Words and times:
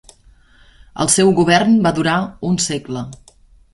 El 1.03 1.11
seu 1.15 1.29
govern 1.41 1.77
va 1.89 1.93
durar 1.99 2.17
un 2.51 2.59
segle. 2.69 3.05